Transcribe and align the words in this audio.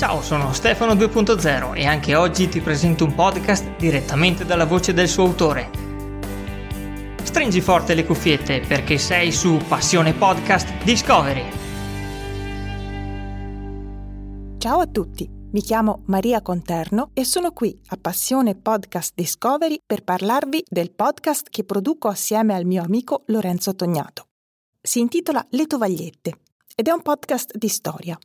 Ciao, 0.00 0.22
sono 0.22 0.54
Stefano 0.54 0.94
2.0 0.94 1.76
e 1.76 1.84
anche 1.84 2.14
oggi 2.14 2.48
ti 2.48 2.62
presento 2.62 3.04
un 3.04 3.14
podcast 3.14 3.76
direttamente 3.76 4.46
dalla 4.46 4.64
voce 4.64 4.94
del 4.94 5.08
suo 5.08 5.24
autore. 5.24 5.70
Stringi 7.22 7.60
forte 7.60 7.92
le 7.92 8.06
cuffiette 8.06 8.60
perché 8.66 8.96
sei 8.96 9.30
su 9.30 9.58
Passione 9.68 10.14
Podcast 10.14 10.82
Discovery. 10.84 11.44
Ciao 14.56 14.78
a 14.80 14.86
tutti, 14.86 15.28
mi 15.28 15.60
chiamo 15.60 16.02
Maria 16.06 16.40
Conterno 16.40 17.10
e 17.12 17.26
sono 17.26 17.52
qui 17.52 17.78
a 17.88 17.98
Passione 18.00 18.54
Podcast 18.54 19.12
Discovery 19.14 19.82
per 19.84 20.02
parlarvi 20.02 20.64
del 20.66 20.92
podcast 20.92 21.50
che 21.50 21.64
produco 21.64 22.08
assieme 22.08 22.54
al 22.54 22.64
mio 22.64 22.82
amico 22.82 23.24
Lorenzo 23.26 23.74
Tognato. 23.74 24.28
Si 24.80 24.98
intitola 24.98 25.46
Le 25.50 25.66
tovagliette 25.66 26.38
ed 26.74 26.88
è 26.88 26.90
un 26.90 27.02
podcast 27.02 27.54
di 27.54 27.68
storia. 27.68 28.18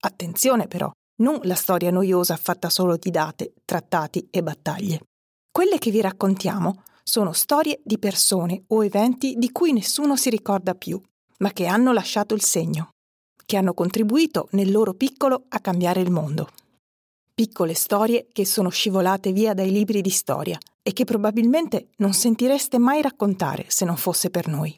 Attenzione 0.00 0.66
però, 0.66 0.92
non 1.16 1.38
la 1.42 1.54
storia 1.54 1.90
noiosa 1.90 2.36
fatta 2.36 2.68
solo 2.68 2.96
di 2.96 3.10
date, 3.10 3.54
trattati 3.64 4.26
e 4.30 4.42
battaglie. 4.42 5.02
Quelle 5.50 5.78
che 5.78 5.90
vi 5.90 6.00
raccontiamo 6.00 6.82
sono 7.04 7.32
storie 7.32 7.80
di 7.84 7.98
persone 7.98 8.64
o 8.68 8.84
eventi 8.84 9.34
di 9.36 9.52
cui 9.52 9.72
nessuno 9.72 10.16
si 10.16 10.30
ricorda 10.30 10.74
più, 10.74 11.00
ma 11.38 11.52
che 11.52 11.66
hanno 11.66 11.92
lasciato 11.92 12.34
il 12.34 12.42
segno, 12.42 12.90
che 13.44 13.56
hanno 13.56 13.74
contribuito 13.74 14.48
nel 14.52 14.72
loro 14.72 14.94
piccolo 14.94 15.44
a 15.48 15.60
cambiare 15.60 16.00
il 16.00 16.10
mondo. 16.10 16.48
Piccole 17.32 17.74
storie 17.74 18.26
che 18.32 18.44
sono 18.44 18.68
scivolate 18.68 19.32
via 19.32 19.54
dai 19.54 19.70
libri 19.70 20.00
di 20.00 20.10
storia 20.10 20.58
e 20.82 20.92
che 20.92 21.04
probabilmente 21.04 21.90
non 21.98 22.12
sentireste 22.12 22.78
mai 22.78 23.02
raccontare 23.02 23.66
se 23.68 23.84
non 23.84 23.96
fosse 23.96 24.30
per 24.30 24.48
noi. 24.48 24.76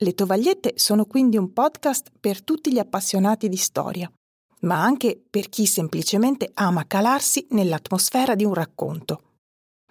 Le 0.00 0.14
tovagliette 0.14 0.74
sono 0.76 1.04
quindi 1.04 1.36
un 1.36 1.52
podcast 1.52 2.10
per 2.18 2.42
tutti 2.42 2.72
gli 2.72 2.78
appassionati 2.78 3.48
di 3.48 3.56
storia, 3.56 4.10
ma 4.60 4.82
anche 4.82 5.20
per 5.28 5.48
chi 5.48 5.66
semplicemente 5.66 6.50
ama 6.54 6.86
calarsi 6.86 7.46
nell'atmosfera 7.50 8.34
di 8.34 8.44
un 8.44 8.54
racconto. 8.54 9.22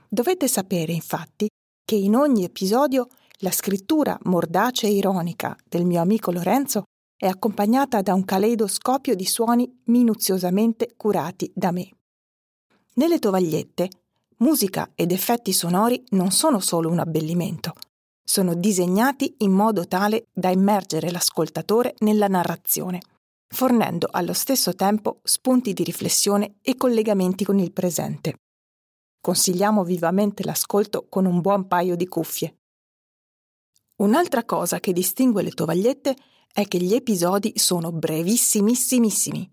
Dovete 0.07 0.47
sapere, 0.47 0.93
infatti, 0.93 1.47
che 1.83 1.95
in 1.95 2.15
ogni 2.15 2.43
episodio 2.43 3.07
la 3.39 3.51
scrittura 3.51 4.17
mordace 4.23 4.87
e 4.87 4.91
ironica 4.91 5.55
del 5.67 5.85
mio 5.85 6.01
amico 6.01 6.31
Lorenzo 6.31 6.83
è 7.15 7.27
accompagnata 7.27 8.01
da 8.01 8.13
un 8.13 8.25
caleidoscopio 8.25 9.15
di 9.15 9.25
suoni 9.25 9.81
minuziosamente 9.85 10.93
curati 10.95 11.51
da 11.53 11.71
me. 11.71 11.89
Nelle 12.93 13.19
tovagliette, 13.19 13.89
musica 14.37 14.91
ed 14.95 15.11
effetti 15.11 15.53
sonori 15.53 16.03
non 16.09 16.31
sono 16.31 16.59
solo 16.59 16.89
un 16.89 16.99
abbellimento, 16.99 17.73
sono 18.23 18.53
disegnati 18.53 19.35
in 19.39 19.51
modo 19.51 19.87
tale 19.87 20.27
da 20.31 20.49
immergere 20.49 21.09
l'ascoltatore 21.11 21.95
nella 21.99 22.27
narrazione 22.27 22.99
fornendo 23.47 24.07
allo 24.11 24.33
stesso 24.33 24.73
tempo 24.75 25.19
spunti 25.23 25.73
di 25.73 25.83
riflessione 25.83 26.57
e 26.61 26.75
collegamenti 26.75 27.45
con 27.45 27.59
il 27.59 27.71
presente. 27.71 28.35
Consigliamo 29.21 29.83
vivamente 29.83 30.43
l'ascolto 30.43 31.07
con 31.09 31.25
un 31.25 31.41
buon 31.41 31.67
paio 31.67 31.95
di 31.95 32.07
cuffie. 32.07 32.57
Un'altra 33.97 34.43
cosa 34.45 34.79
che 34.79 34.93
distingue 34.93 35.41
le 35.41 35.51
tovagliette 35.51 36.15
è 36.53 36.67
che 36.67 36.77
gli 36.77 36.93
episodi 36.93 37.53
sono 37.55 37.91
brevissimissimissimi. 37.91 39.49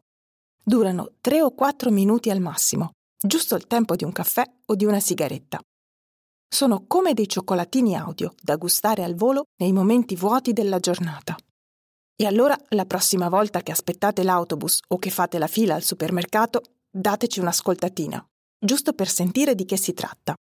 Durano 0.63 1.13
3 1.21 1.43
o 1.43 1.53
4 1.53 1.91
minuti 1.91 2.31
al 2.31 2.41
massimo, 2.41 2.93
giusto 3.21 3.55
il 3.55 3.67
tempo 3.67 3.97
di 3.97 4.05
un 4.05 4.13
caffè 4.13 4.45
o 4.67 4.75
di 4.75 4.85
una 4.85 5.01
sigaretta. 5.01 5.61
Sono 6.49 6.85
come 6.87 7.15
dei 7.15 7.29
cioccolatini 7.29 7.97
audio 7.97 8.35
da 8.41 8.57
gustare 8.57 9.03
al 9.03 9.15
volo 9.15 9.45
nei 9.61 9.73
momenti 9.73 10.15
vuoti 10.15 10.53
della 10.53 10.79
giornata. 10.79 11.37
E 12.17 12.27
allora 12.27 12.57
la 12.71 12.85
prossima 12.85 13.29
volta 13.29 13.63
che 13.63 13.73
aspettate 13.73 14.23
l'autobus 14.23 14.81
o 14.89 14.99
che 14.99 15.11
fate 15.11 15.39
la 15.39 15.49
fila 15.49 15.75
al 15.75 15.83
supermercato, 15.83 16.63
dateci 16.89 17.41
un'ascoltatina, 17.41 18.25
giusto 18.57 18.93
per 18.93 19.09
sentire 19.09 19.57
di 19.57 19.65
che 19.65 19.77
si 19.77 19.93
tratta. 19.95 20.35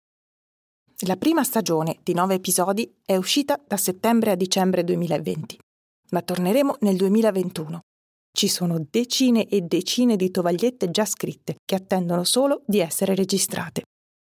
La 1.05 1.16
prima 1.16 1.44
stagione 1.44 1.97
di 2.03 2.13
nove 2.13 2.36
episodi 2.36 2.94
è 3.03 3.16
uscita 3.16 3.59
da 3.66 3.78
settembre 3.78 4.31
a 4.31 4.35
dicembre 4.35 4.84
2020, 4.84 5.57
ma 6.12 6.22
torneremo 6.22 6.75
nel 6.81 6.97
2021. 6.97 7.79
Ci 8.34 8.47
sono 8.47 8.85
decine 8.90 9.47
e 9.47 9.62
decine 9.62 10.16
di 10.16 10.29
tovagliette 10.29 10.91
già 10.91 11.06
scritte 11.06 11.56
che 11.66 11.75
attendono 11.75 12.24
solo 12.24 12.63
di 12.66 12.79
essere 12.79 13.16
registrate. 13.16 13.84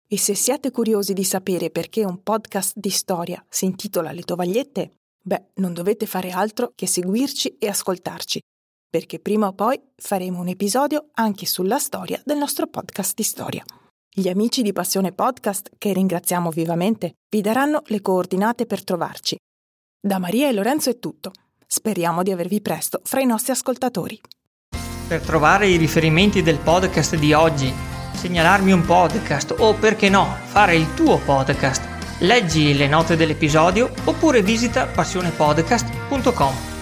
E 0.07 0.17
se 0.17 0.35
siete 0.35 0.71
curiosi 0.71 1.13
di 1.13 1.23
sapere 1.23 1.71
perché 1.71 2.03
un 2.03 2.21
podcast 2.21 2.73
di 2.77 2.89
storia 2.89 3.43
si 3.49 3.65
intitola 3.65 4.11
Le 4.11 4.23
tovagliette, 4.23 5.00
Beh, 5.23 5.51
non 5.55 5.73
dovete 5.73 6.07
fare 6.07 6.31
altro 6.31 6.71
che 6.73 6.87
seguirci 6.87 7.57
e 7.59 7.67
ascoltarci, 7.67 8.41
perché 8.89 9.19
prima 9.19 9.47
o 9.47 9.53
poi 9.53 9.79
faremo 9.95 10.39
un 10.39 10.47
episodio 10.47 11.09
anche 11.13 11.45
sulla 11.45 11.77
storia 11.77 12.19
del 12.25 12.37
nostro 12.37 12.65
podcast 12.67 13.13
di 13.13 13.23
storia. 13.23 13.63
Gli 14.13 14.27
amici 14.27 14.63
di 14.63 14.73
Passione 14.73 15.11
Podcast, 15.13 15.69
che 15.77 15.93
ringraziamo 15.93 16.49
vivamente, 16.49 17.13
vi 17.29 17.41
daranno 17.41 17.83
le 17.85 18.01
coordinate 18.01 18.65
per 18.65 18.83
trovarci. 18.83 19.37
Da 20.01 20.17
Maria 20.17 20.49
e 20.49 20.53
Lorenzo 20.53 20.89
è 20.89 20.97
tutto. 20.97 21.31
Speriamo 21.67 22.23
di 22.23 22.31
avervi 22.31 22.59
presto 22.59 22.99
fra 23.03 23.21
i 23.21 23.25
nostri 23.25 23.51
ascoltatori. 23.51 24.19
Per 25.07 25.21
trovare 25.21 25.67
i 25.67 25.77
riferimenti 25.77 26.41
del 26.41 26.57
podcast 26.57 27.15
di 27.15 27.31
oggi, 27.31 27.71
segnalarmi 28.15 28.71
un 28.71 28.83
podcast 28.83 29.53
o 29.59 29.75
perché 29.75 30.09
no, 30.09 30.25
fare 30.45 30.75
il 30.75 30.93
tuo 30.95 31.19
podcast 31.19 31.90
Leggi 32.21 32.75
le 32.75 32.85
note 32.87 33.15
dell'episodio 33.15 33.89
oppure 34.03 34.43
visita 34.43 34.85
passionepodcast.com. 34.85 36.80